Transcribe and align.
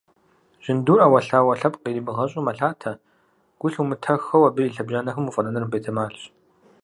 Жьындур, 0.63 0.99
Iэуэлъауэ 1.01 1.53
лъэпкъ 1.59 1.87
иримыгъэщIу, 1.89 2.45
мэлъатэ, 2.45 2.91
гу 3.59 3.67
лъумытэххэу 3.73 4.47
абы 4.47 4.61
и 4.63 4.71
лъэбжьанэхэм 4.75 5.25
уфIэнэныр 5.29 5.65
бетэмалщ. 5.71 6.21